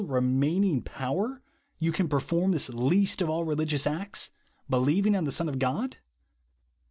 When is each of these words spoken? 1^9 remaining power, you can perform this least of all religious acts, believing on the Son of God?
1^9 0.01 0.09
remaining 0.09 0.81
power, 0.81 1.43
you 1.77 1.91
can 1.91 2.07
perform 2.09 2.49
this 2.49 2.69
least 2.69 3.21
of 3.21 3.29
all 3.29 3.43
religious 3.43 3.85
acts, 3.85 4.31
believing 4.67 5.15
on 5.15 5.25
the 5.25 5.31
Son 5.31 5.47
of 5.47 5.59
God? 5.59 5.97